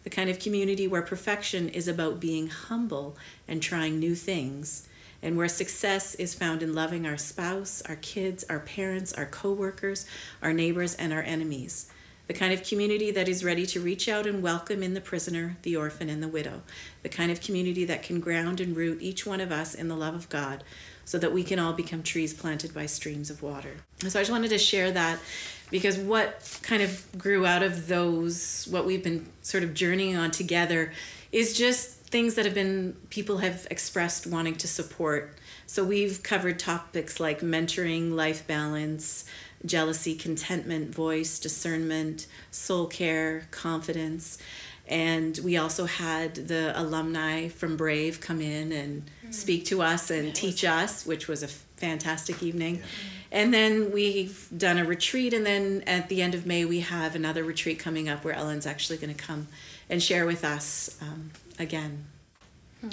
[0.06, 3.16] the kind of community where perfection is about being humble
[3.48, 4.86] and trying new things,
[5.20, 10.06] and where success is found in loving our spouse, our kids, our parents, our coworkers,
[10.40, 11.90] our neighbors, and our enemies.
[12.28, 15.56] The kind of community that is ready to reach out and welcome in the prisoner,
[15.62, 16.62] the orphan, and the widow.
[17.02, 19.96] The kind of community that can ground and root each one of us in the
[19.96, 20.62] love of God
[21.06, 23.76] so that we can all become trees planted by streams of water.
[24.00, 25.18] So I just wanted to share that
[25.70, 30.32] because what kind of grew out of those, what we've been sort of journeying on
[30.32, 30.92] together,
[31.32, 35.38] is just things that have been people have expressed wanting to support.
[35.66, 39.24] So we've covered topics like mentoring, life balance,
[39.64, 44.38] jealousy, contentment, voice, discernment, soul care, confidence.
[44.88, 49.34] And we also had the alumni from Brave come in and mm.
[49.34, 52.76] speak to us and teach us, which was a fantastic evening.
[52.76, 52.82] Yeah.
[53.32, 57.16] And then we've done a retreat, and then at the end of May, we have
[57.16, 59.48] another retreat coming up where Ellen's actually going to come
[59.90, 62.04] and share with us um, again.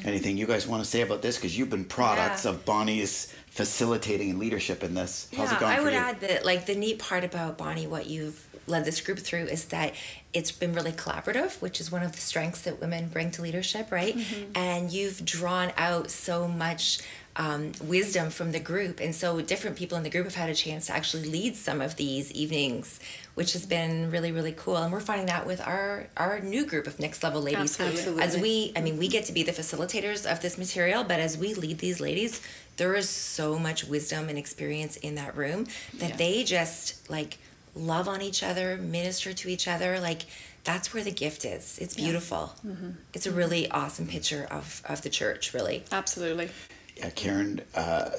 [0.04, 1.36] Anything you guys want to say about this?
[1.38, 2.52] Because you've been products yeah.
[2.52, 5.30] of Bonnie's facilitating and leadership in this.
[5.38, 6.00] How's yeah, it going I would you?
[6.00, 9.66] add that, like, the neat part about Bonnie, what you've led this group through is
[9.66, 9.94] that
[10.34, 13.92] it's been really collaborative, which is one of the strengths that women bring to leadership,
[13.92, 14.18] right?
[14.18, 14.52] Mm-hmm.
[14.56, 17.00] And you've drawn out so much
[17.36, 19.00] um, wisdom from the group.
[19.00, 21.82] And so different people in the group have had a chance to actually lead some
[21.82, 23.00] of these evenings,
[23.34, 24.78] which has been really, really cool.
[24.78, 27.80] And we're finding that with our, our new group of next level ladies.
[27.80, 28.22] Absolutely.
[28.22, 31.38] As we, I mean, we get to be the facilitators of this material, but as
[31.38, 32.42] we lead these ladies,
[32.78, 36.16] there is so much wisdom and experience in that room that yeah.
[36.18, 37.38] they just like
[37.76, 40.00] love on each other, minister to each other.
[40.00, 40.26] Like
[40.64, 41.78] that's where the gift is.
[41.80, 42.54] It's beautiful.
[42.64, 42.72] Yeah.
[42.72, 42.90] Mm-hmm.
[43.14, 45.84] It's a really awesome picture of, of the church, really.
[45.92, 46.50] Absolutely.
[46.96, 48.12] Yeah, Karen, uh,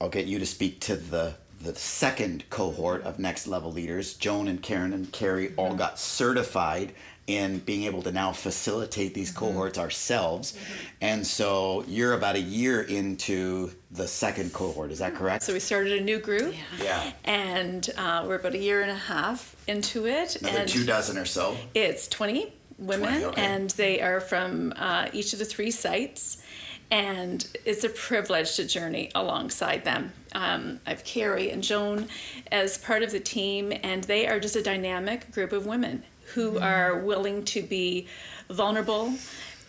[0.00, 4.14] I'll get you to speak to the the second cohort of next level leaders.
[4.14, 6.92] Joan and Karen and Carrie all got certified
[7.28, 10.58] in being able to now facilitate these cohorts ourselves.
[11.02, 15.44] And so you're about a year into the second cohort, is that correct?
[15.44, 16.54] So we started a new group.
[16.82, 17.12] Yeah.
[17.24, 20.36] And uh, we're about a year and a half into it.
[20.36, 21.54] Another and two dozen or so.
[21.74, 23.42] It's 20 women, 20, okay.
[23.42, 26.42] and they are from uh, each of the three sites.
[26.90, 30.10] And it's a privilege to journey alongside them.
[30.34, 32.08] Um, I have Carrie and Joan
[32.50, 36.02] as part of the team, and they are just a dynamic group of women
[36.34, 38.06] who are willing to be
[38.50, 39.14] vulnerable,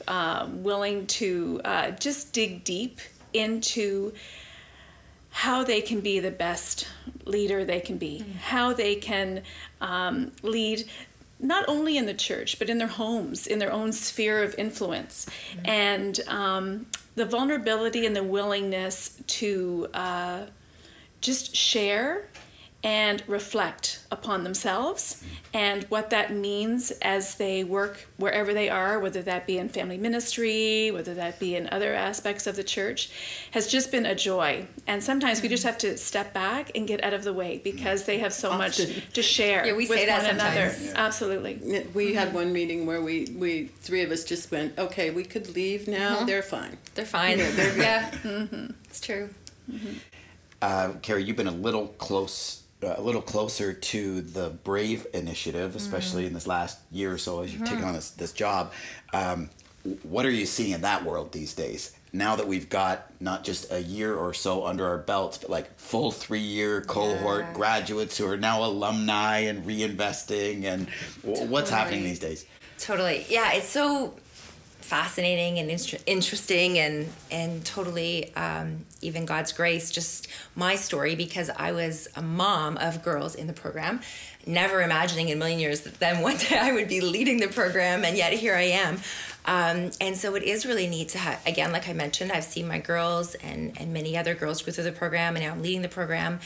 [0.08, 3.00] uh, willing to uh, just dig deep
[3.34, 4.13] into
[5.32, 6.88] how they can be the best
[7.26, 9.43] leader they can be, how they can
[9.80, 10.84] um, lead
[11.39, 15.26] not only in the church, but in their homes, in their own sphere of influence.
[15.63, 20.45] And um, the vulnerability and the willingness to uh,
[21.22, 22.28] just share
[22.82, 25.22] and reflect upon themselves
[25.54, 29.98] and what that means as they work wherever they are, whether that be in family
[29.98, 33.12] ministry, whether that be in other aspects of the church,
[33.52, 34.65] has just been a joy.
[34.88, 38.06] And sometimes we just have to step back and get out of the way because
[38.06, 40.70] they have so much to share Yeah, we with say that one another.
[40.70, 40.94] sometimes.
[40.96, 41.86] Absolutely.
[41.94, 45.54] We had one meeting where we, we three of us just went, okay, we could
[45.54, 46.18] leave now.
[46.18, 46.28] Mm-hmm.
[46.28, 46.78] They're fine.
[46.96, 47.39] They're fine.
[47.39, 47.82] Yeah, they're good.
[47.82, 49.30] yeah, it's true.
[49.70, 49.94] Mm-hmm.
[50.62, 56.26] Uh, Carrie, you've been a little close, a little closer to the Brave initiative, especially
[56.26, 58.72] in this last year or so as you've taken on this this job.
[59.13, 59.50] Um,
[60.04, 61.94] what are you seeing in that world these days?
[62.12, 65.78] Now that we've got not just a year or so under our belts, but like
[65.80, 67.54] full three year cohort Yeah.
[67.54, 70.88] graduates who are now alumni and reinvesting, and
[71.24, 72.46] w- what's happening these days?
[72.80, 73.26] Totally.
[73.30, 74.13] Yeah, it's so
[74.89, 79.91] fascinating and inter- interesting and and totally um, even God's grace.
[79.91, 84.02] Just my story because I was a mom of girls in the program,
[84.47, 87.47] never imagining in a million years that then one day I would be leading the
[87.47, 88.99] program, and yet here I am.
[89.45, 92.67] Um, and so it is really neat to have, again, like I mentioned, I've seen
[92.67, 95.82] my girls and, and many other girls go through the program, and now I'm leading
[95.82, 96.39] the program.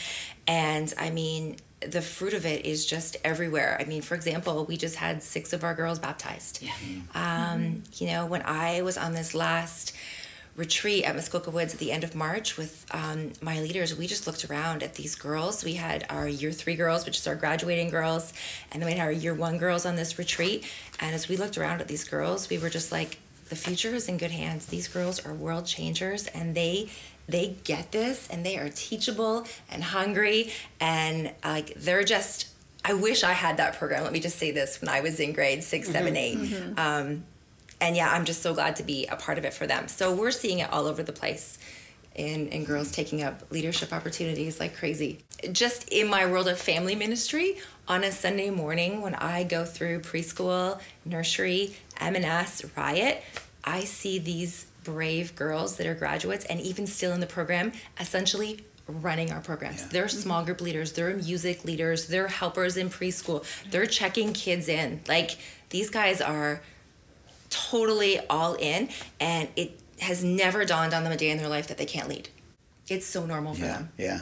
[0.48, 3.78] And I mean, the fruit of it is just everywhere.
[3.80, 6.62] I mean, for example, we just had six of our girls baptized.
[6.62, 6.74] Yeah.
[7.16, 9.94] Um, You know, when I was on this last
[10.56, 14.28] retreat at Muskoka Woods at the end of March with um, my leaders, we just
[14.28, 15.64] looked around at these girls.
[15.64, 18.34] We had our year three girls, which is our graduating girls,
[18.72, 20.66] and then we had our year one girls on this retreat.
[21.00, 23.18] And as we looked around at these girls, we were just like,
[23.50, 24.68] the future is in good hands.
[24.68, 26.90] These girls are world changers, and they
[27.28, 32.48] they get this, and they are teachable and hungry, and like they're just.
[32.86, 34.04] I wish I had that program.
[34.04, 35.94] Let me just say this: when I was in grade six, mm-hmm.
[35.94, 36.80] seven, eight, mm-hmm.
[36.80, 37.24] um,
[37.80, 39.88] and yeah, I'm just so glad to be a part of it for them.
[39.88, 41.58] So we're seeing it all over the place.
[42.16, 42.96] And, and girls mm-hmm.
[42.96, 45.24] taking up leadership opportunities like crazy.
[45.52, 47.58] Just in my world of family ministry,
[47.88, 53.24] on a Sunday morning when I go through preschool, nursery, M&S, Riot,
[53.64, 58.64] I see these brave girls that are graduates and even still in the program, essentially
[58.88, 59.88] running our programs.
[59.88, 65.02] They're small group leaders, they're music leaders, they're helpers in preschool, they're checking kids in.
[65.08, 65.38] Like
[65.70, 66.62] these guys are
[67.50, 71.68] totally all in and it has never dawned on them a day in their life
[71.68, 72.28] that they can't lead
[72.88, 74.22] it's so normal for Yeah, them yeah.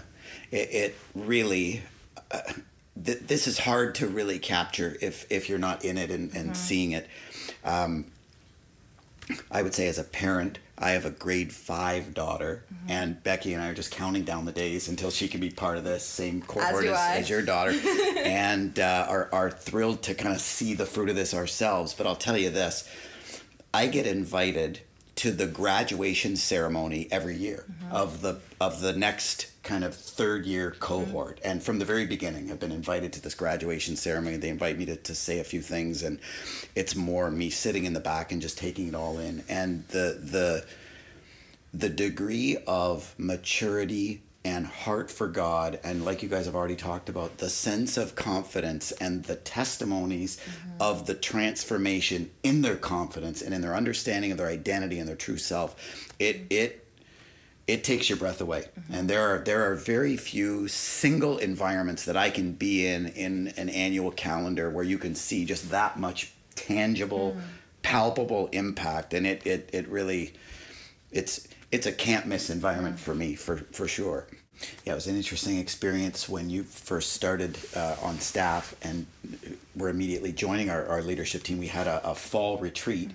[0.51, 1.81] It, it really.
[2.29, 2.39] Uh,
[3.03, 6.55] th- this is hard to really capture if if you're not in it and, and
[6.55, 7.07] seeing it.
[7.63, 8.05] Um,
[9.49, 13.61] I would say as a parent, I have a grade five daughter, and Becky and
[13.61, 16.41] I are just counting down the days until she can be part of this same
[16.41, 17.71] cohort do as, as your daughter,
[18.17, 21.93] and uh, are are thrilled to kind of see the fruit of this ourselves.
[21.93, 22.89] But I'll tell you this:
[23.73, 24.81] I get invited
[25.21, 27.95] to the graduation ceremony every year mm-hmm.
[27.95, 31.37] of the of the next kind of third year cohort.
[31.37, 31.47] Mm-hmm.
[31.47, 34.37] And from the very beginning i've been invited to this graduation ceremony.
[34.37, 36.17] They invite me to, to say a few things and
[36.73, 39.43] it's more me sitting in the back and just taking it all in.
[39.47, 40.65] And the the
[41.71, 47.09] the degree of maturity and heart for God, and like you guys have already talked
[47.09, 50.81] about, the sense of confidence and the testimonies mm-hmm.
[50.81, 55.15] of the transformation in their confidence and in their understanding of their identity and their
[55.15, 55.75] true self,
[56.17, 56.47] it mm-hmm.
[56.49, 56.87] it
[57.67, 58.61] it takes your breath away.
[58.61, 58.93] Mm-hmm.
[58.93, 63.49] And there are there are very few single environments that I can be in in
[63.57, 67.41] an annual calendar where you can see just that much tangible, mm.
[67.83, 70.33] palpable impact, and it it it really
[71.11, 74.27] it's it's a can't miss environment for me for for sure.
[74.85, 79.07] Yeah, it was an interesting experience when you first started uh, on staff and
[79.75, 81.57] were immediately joining our, our leadership team.
[81.57, 83.09] We had a, a fall retreat,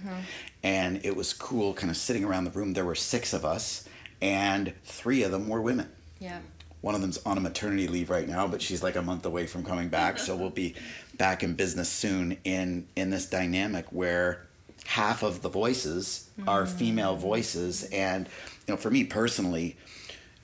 [0.65, 2.73] and it was cool, kind of sitting around the room.
[2.73, 3.89] There were six of us,
[4.21, 5.89] and three of them were women
[6.19, 6.39] yeah
[6.87, 9.47] one of them's on a maternity leave right now, but she's like a month away
[9.49, 10.19] from coming back.
[10.19, 10.77] so we'll be
[11.19, 14.46] back in business soon in in this dynamic where
[14.87, 16.49] half of the voices mm.
[16.49, 18.29] are female voices, and
[18.67, 19.77] you know, for me personally,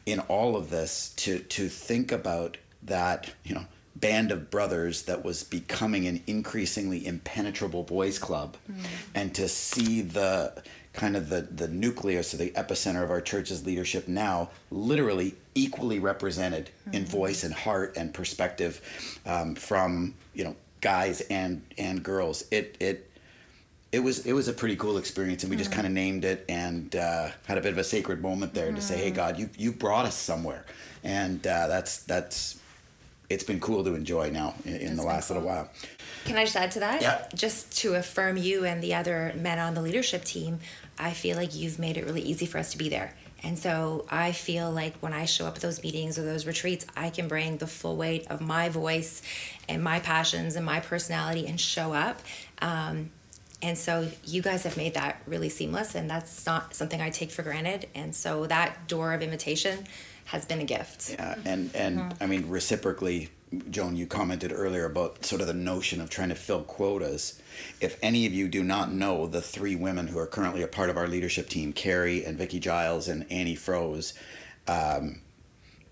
[0.06, 5.24] in all of this, to to think about that, you know band of brothers that
[5.24, 8.84] was becoming an increasingly impenetrable boys club mm.
[9.14, 10.52] and to see the
[10.92, 15.98] kind of the the nucleus or the epicenter of our church's leadership now literally equally
[15.98, 16.96] represented mm-hmm.
[16.96, 18.80] in voice and heart and perspective
[19.26, 23.08] um, from you know guys and and girls it it
[23.92, 25.64] it was it was a pretty cool experience and we mm-hmm.
[25.64, 28.66] just kind of named it and uh, had a bit of a sacred moment there
[28.66, 28.76] mm-hmm.
[28.76, 29.16] to say hey mm-hmm.
[29.16, 30.64] god you you brought us somewhere
[31.04, 32.58] and uh, that's that's
[33.28, 35.36] it's been cool to enjoy now in, in the last cool.
[35.36, 35.70] little while
[36.24, 37.02] can I just add to that?
[37.02, 37.26] Yeah.
[37.34, 40.60] Just to affirm you and the other men on the leadership team,
[40.98, 43.14] I feel like you've made it really easy for us to be there.
[43.42, 46.86] And so I feel like when I show up at those meetings or those retreats,
[46.96, 49.20] I can bring the full weight of my voice
[49.68, 52.20] and my passions and my personality and show up.
[52.60, 53.10] Um,
[53.62, 57.30] and so you guys have made that really seamless, and that's not something I take
[57.30, 57.88] for granted.
[57.94, 59.86] And so that door of invitation
[60.26, 61.12] has been a gift.
[61.12, 62.22] Yeah, and and mm-hmm.
[62.22, 63.30] I mean reciprocally,
[63.70, 67.40] Joan, you commented earlier about sort of the notion of trying to fill quotas.
[67.80, 70.90] If any of you do not know the three women who are currently a part
[70.90, 74.14] of our leadership team, Carrie and Vicki Giles and Annie Froze,
[74.66, 75.20] um,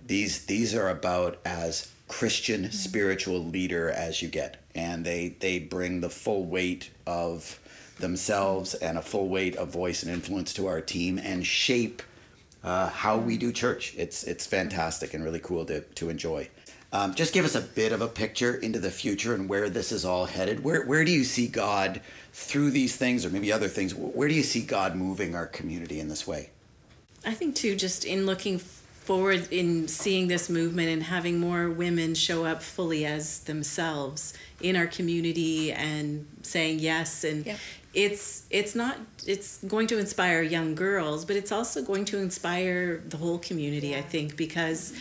[0.04, 2.72] these these are about as Christian mm-hmm.
[2.72, 7.59] spiritual leader as you get, and they they bring the full weight of
[8.00, 12.02] themselves and a full weight of voice and influence to our team and shape
[12.62, 13.94] uh, how we do church.
[13.96, 16.48] It's it's fantastic and really cool to to enjoy.
[16.92, 19.92] Um, just give us a bit of a picture into the future and where this
[19.92, 20.64] is all headed.
[20.64, 22.00] Where where do you see God
[22.32, 23.94] through these things, or maybe other things?
[23.94, 26.50] Where do you see God moving our community in this way?
[27.24, 28.58] I think too, just in looking
[29.00, 34.76] forward in seeing this movement and having more women show up fully as themselves in
[34.76, 37.56] our community and saying yes and yeah.
[37.94, 42.98] it's it's not it's going to inspire young girls but it's also going to inspire
[43.08, 43.98] the whole community yeah.
[43.98, 44.92] i think because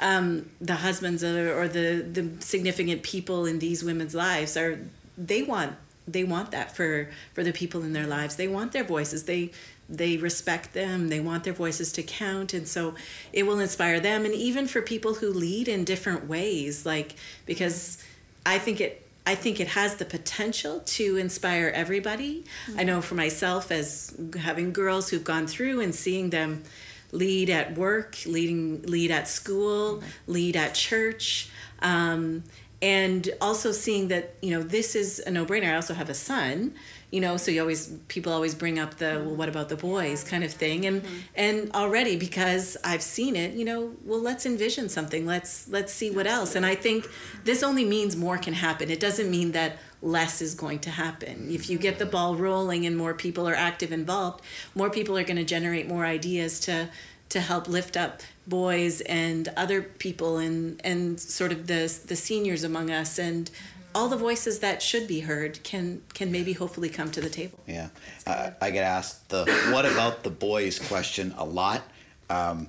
[0.00, 4.80] um, the husbands or, or the the significant people in these women's lives are
[5.16, 8.84] they want they want that for for the people in their lives they want their
[8.84, 9.50] voices they
[9.88, 12.94] they respect them they want their voices to count and so
[13.32, 17.14] it will inspire them and even for people who lead in different ways like
[17.46, 18.02] because
[18.46, 22.44] i think it I think it has the potential to inspire everybody.
[22.66, 22.80] Mm-hmm.
[22.80, 26.62] I know for myself, as having girls who've gone through and seeing them
[27.10, 31.48] lead at work, leading lead at school, lead at church,
[31.80, 32.44] um,
[32.82, 35.72] and also seeing that you know this is a no brainer.
[35.72, 36.74] I also have a son,
[37.14, 40.24] you know, so you always people always bring up the well, what about the boys
[40.24, 41.16] kind of thing, and mm-hmm.
[41.36, 45.24] and already because I've seen it, you know, well let's envision something.
[45.24, 46.56] Let's let's see what else.
[46.56, 47.08] And I think
[47.44, 48.90] this only means more can happen.
[48.90, 51.52] It doesn't mean that less is going to happen.
[51.52, 54.42] If you get the ball rolling and more people are active involved,
[54.74, 56.88] more people are going to generate more ideas to
[57.28, 62.64] to help lift up boys and other people and and sort of the the seniors
[62.64, 63.52] among us and
[63.94, 67.58] all the voices that should be heard can can maybe hopefully come to the table.
[67.66, 67.88] Yeah,
[68.26, 71.82] uh, I get asked the "what about the boys" question a lot.
[72.28, 72.68] Um,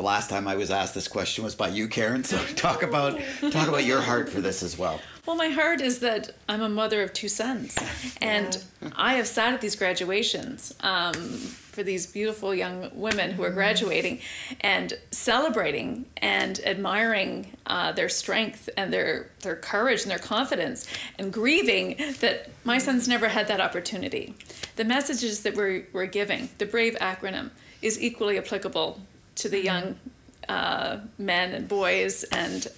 [0.00, 2.24] the last time I was asked this question was by you, Karen.
[2.24, 4.98] So talk about talk about your heart for this as well.
[5.26, 7.76] Well, my heart is that I'm a mother of two sons,
[8.22, 8.88] and yeah.
[8.96, 14.20] I have sat at these graduations um, for these beautiful young women who are graduating,
[14.62, 20.86] and celebrating and admiring uh, their strength and their their courage and their confidence,
[21.18, 24.34] and grieving that my sons never had that opportunity.
[24.76, 27.50] The messages that we're we're giving, the Brave acronym,
[27.82, 28.98] is equally applicable
[29.40, 29.96] to the young
[30.48, 32.68] uh, men and boys, and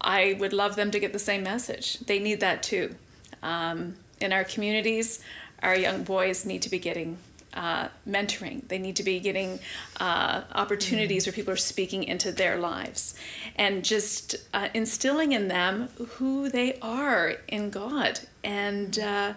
[0.00, 1.98] I would love them to get the same message.
[2.00, 2.94] They need that too.
[3.42, 5.20] Um, in our communities,
[5.62, 7.18] our young boys need to be getting
[7.54, 8.66] uh, mentoring.
[8.68, 9.58] They need to be getting
[10.00, 13.14] uh, opportunities where people are speaking into their lives
[13.56, 18.20] and just uh, instilling in them who they are in God.
[18.44, 19.32] And uh,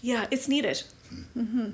[0.00, 0.82] yeah, it's needed.
[1.36, 1.70] Mm-hmm.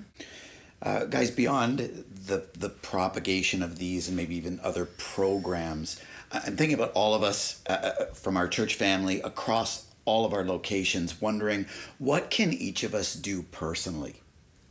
[0.80, 6.00] Uh, guys, beyond the the propagation of these and maybe even other programs,
[6.32, 10.32] I'm thinking about all of us uh, uh, from our church family across all of
[10.32, 11.66] our locations, wondering
[11.98, 14.16] what can each of us do personally.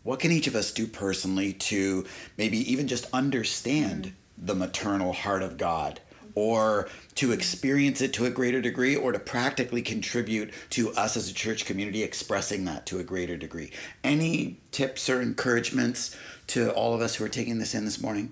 [0.04, 2.06] What can each of us do personally to
[2.38, 4.46] maybe even just understand mm-hmm.
[4.46, 6.00] the maternal heart of God?
[6.36, 11.30] or to experience it to a greater degree or to practically contribute to us as
[11.30, 13.72] a church community expressing that to a greater degree.
[14.04, 16.16] Any tips or encouragements
[16.52, 18.32] to all of us who are taking this in this morning?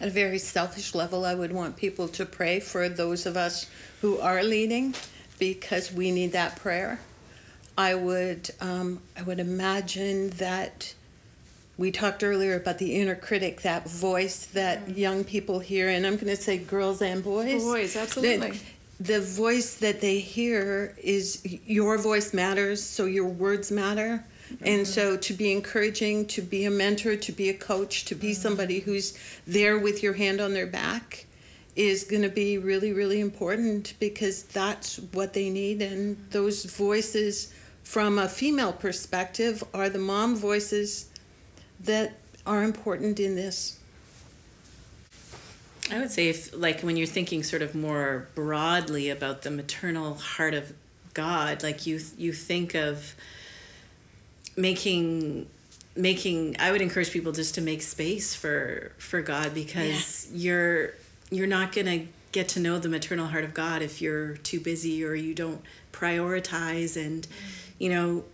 [0.00, 3.66] At a very selfish level, I would want people to pray for those of us
[4.02, 4.94] who are leading
[5.38, 7.00] because we need that prayer.
[7.78, 10.94] I would, um, I would imagine that
[11.78, 16.16] we talked earlier about the inner critic, that voice that young people hear, and I'm
[16.16, 17.62] going to say girls and boys.
[17.62, 18.50] Boys, absolutely.
[18.50, 18.60] That
[19.00, 24.24] the voice that they hear is your voice matters, so your words matter.
[24.48, 24.84] And mm-hmm.
[24.84, 28.40] so to be encouraging, to be a mentor, to be a coach, to be mm-hmm.
[28.40, 31.26] somebody who's there with your hand on their back
[31.74, 35.82] is going to be really, really important because that's what they need.
[35.82, 41.10] And those voices, from a female perspective, are the mom voices
[41.80, 42.14] that
[42.46, 43.78] are important in this.
[45.90, 50.14] I would say if like when you're thinking sort of more broadly about the maternal
[50.14, 50.72] heart of
[51.14, 53.14] God, like you you think of
[54.56, 55.48] making
[55.94, 60.92] making I would encourage people just to make space for for God because you're
[61.30, 64.60] you're not going to get to know the maternal heart of God if you're too
[64.60, 67.30] busy or you don't prioritize and mm.
[67.78, 68.24] you know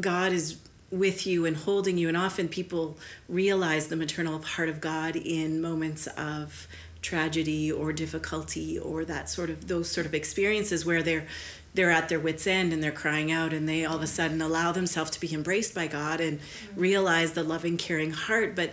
[0.00, 0.58] God is
[0.92, 2.06] with you and holding you.
[2.06, 2.96] And often people
[3.28, 6.68] realize the maternal heart of God in moments of
[7.00, 11.26] tragedy or difficulty or that sort of those sort of experiences where they're
[11.74, 14.42] they're at their wits end and they're crying out and they all of a sudden
[14.42, 16.80] allow themselves to be embraced by God and mm-hmm.
[16.80, 18.54] realize the loving caring heart.
[18.54, 18.72] But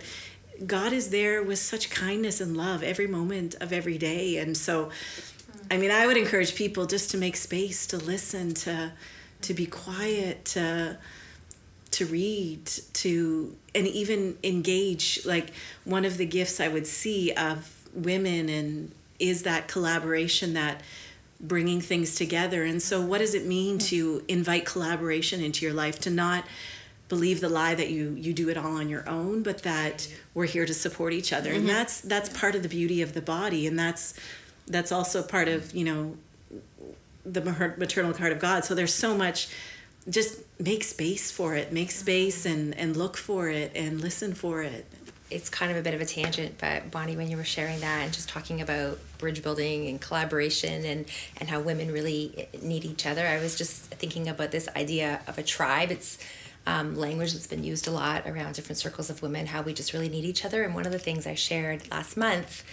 [0.66, 4.36] God is there with such kindness and love every moment of every day.
[4.36, 4.90] And so
[5.70, 8.92] I mean I would encourage people just to make space to listen to
[9.42, 10.98] to be quiet to
[11.92, 15.24] to read to and even engage.
[15.24, 15.52] Like
[15.84, 20.82] one of the gifts I would see of women and is that collaboration that
[21.40, 22.64] bringing things together.
[22.64, 25.98] And so what does it mean to invite collaboration into your life?
[26.00, 26.44] To not
[27.08, 30.46] believe the lie that you you do it all on your own but that we're
[30.46, 31.50] here to support each other.
[31.50, 31.68] And mm-hmm.
[31.68, 33.66] that's that's part of the beauty of the body.
[33.66, 34.14] And that's
[34.66, 36.16] that's also part of you know
[37.24, 37.42] the
[37.76, 38.64] maternal heart of god.
[38.64, 39.48] So there's so much
[40.08, 41.72] just make space for it.
[41.72, 44.86] Make space and and look for it and listen for it
[45.30, 48.02] it's kind of a bit of a tangent, but Bonnie, when you were sharing that
[48.02, 51.06] and just talking about bridge building and collaboration and,
[51.38, 55.38] and how women really need each other, I was just thinking about this idea of
[55.38, 55.90] a tribe.
[55.90, 56.18] It's
[56.66, 59.92] um, language that's been used a lot around different circles of women, how we just
[59.92, 60.62] really need each other.
[60.62, 62.64] And one of the things I shared last month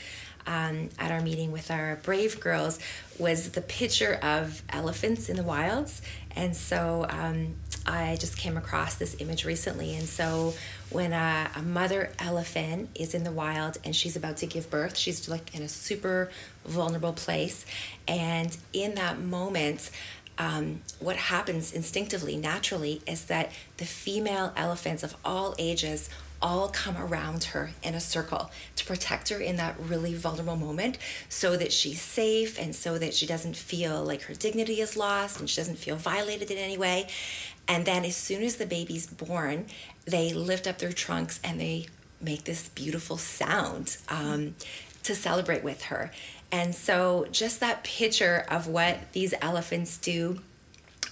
[0.46, 2.80] um, at our meeting with our brave girls
[3.20, 6.02] was the picture of elephants in the wilds.
[6.36, 7.56] And so um,
[7.88, 9.96] I just came across this image recently.
[9.96, 10.54] And so
[10.90, 14.98] when a, a, mother elephant is in the wild and she's about to give birth,
[14.98, 16.30] she's like in a super
[16.66, 17.66] vulnerable place.
[18.08, 19.90] And in that moment,
[20.38, 26.10] um, what happens instinctively, naturally, is that the female elephants of all ages
[26.42, 30.98] all come around her in a circle to protect her in that really vulnerable moment
[31.30, 35.40] so that she's safe and so that she doesn't feel like her dignity is lost
[35.40, 37.08] and she doesn't feel violated in any way.
[37.68, 39.66] And then, as soon as the baby's born,
[40.06, 41.88] they lift up their trunks and they
[42.22, 44.56] make this beautiful sound um,
[45.04, 46.12] to celebrate with her.
[46.52, 50.42] And so, just that picture of what these elephants do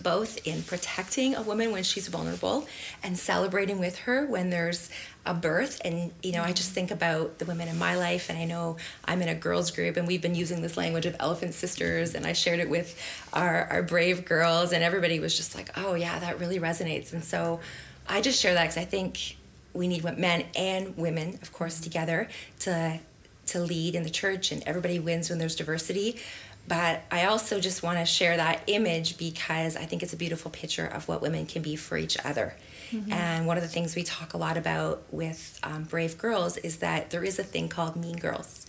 [0.01, 2.67] both in protecting a woman when she's vulnerable
[3.03, 4.89] and celebrating with her when there's
[5.25, 5.81] a birth.
[5.83, 8.77] And you know i just think about the women in my life and i know
[9.05, 12.25] i'm in a girls group and we've been using this language of elephant sisters and
[12.25, 12.99] i shared it with
[13.33, 17.13] our, our brave girls and everybody was just like oh yeah that really resonates.
[17.13, 17.59] And so
[18.07, 19.37] i just share that because i think
[19.73, 22.27] we need men and women of course together
[22.59, 22.99] to
[23.47, 26.19] to lead in the church and everybody wins when there's diversity
[26.67, 30.49] but I also just want to share that image because I think it's a beautiful
[30.49, 32.55] picture of what women can be for each other.
[32.91, 33.11] Mm-hmm.
[33.11, 36.77] And one of the things we talk a lot about with um, Brave Girls is
[36.77, 38.65] that there is a thing called Mean Girls.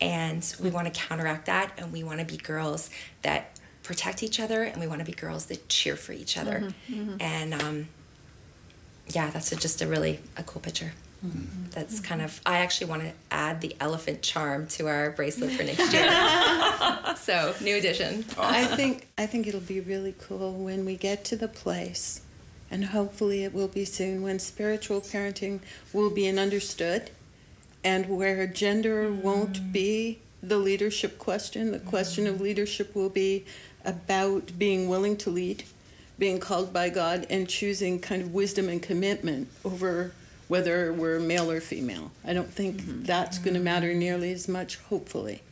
[0.00, 2.90] And we want to counteract that and we want to be girls
[3.22, 6.64] that protect each other and we want to be girls that cheer for each other.
[6.88, 6.94] Mm-hmm.
[6.94, 7.16] Mm-hmm.
[7.20, 7.88] And um,
[9.08, 10.92] yeah, that's a, just a really a cool picture.
[11.24, 11.70] Mm-hmm.
[11.70, 12.40] That's kind of.
[12.44, 17.16] I actually want to add the elephant charm to our bracelet for next year.
[17.16, 18.24] so new addition.
[18.36, 18.54] Awesome.
[18.54, 22.20] I think I think it'll be really cool when we get to the place,
[22.70, 25.60] and hopefully it will be soon when spiritual parenting
[25.92, 27.10] will be an understood,
[27.82, 29.22] and where gender mm.
[29.22, 31.72] won't be the leadership question.
[31.72, 32.40] The question of mm.
[32.40, 33.46] leadership will be
[33.82, 35.64] about being willing to lead,
[36.18, 40.12] being called by God, and choosing kind of wisdom and commitment over
[40.48, 42.10] whether we're male or female.
[42.24, 43.02] I don't think mm-hmm.
[43.04, 45.42] that's going to matter nearly as much, hopefully.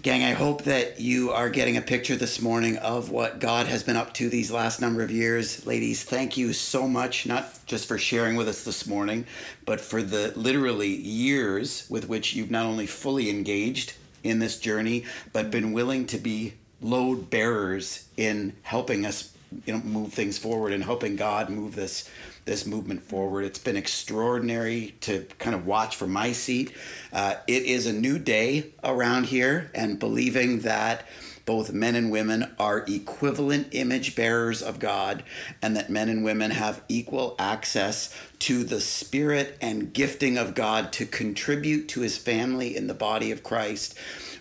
[0.00, 3.82] Gang, I hope that you are getting a picture this morning of what God has
[3.82, 5.66] been up to these last number of years.
[5.66, 9.26] Ladies, thank you so much, not just for sharing with us this morning,
[9.64, 15.04] but for the literally years with which you've not only fully engaged in this journey,
[15.32, 19.32] but been willing to be load bearers in helping us
[19.66, 22.08] you know move things forward and helping God move this
[22.48, 23.44] this movement forward.
[23.44, 26.74] It's been extraordinary to kind of watch from my seat.
[27.12, 31.06] Uh, it is a new day around here, and believing that
[31.44, 35.24] both men and women are equivalent image bearers of God,
[35.60, 40.92] and that men and women have equal access to the spirit and gifting of God
[40.94, 43.98] to contribute to his family in the body of Christ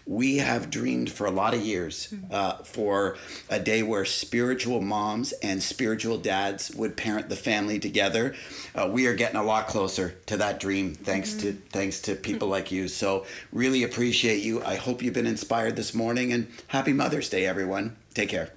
[0.08, 3.18] we have dreamed for a lot of years uh, for
[3.50, 8.34] a day where spiritual moms and spiritual dads would parent the family together.
[8.74, 11.42] Uh, we are getting a lot closer to that dream thanks mm-hmm.
[11.42, 12.88] to thanks to people like you.
[12.88, 14.64] So really appreciate you.
[14.64, 17.98] I hope you've been inspired this morning and happy Mother's Day, everyone.
[18.14, 18.57] Take care.